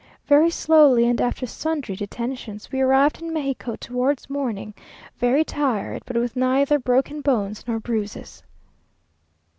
[0.25, 4.73] Very slowly and after sundry detentions, we arrived in Mexico towards morning,
[5.19, 8.41] very tired, but with neither broken bones nor bruises.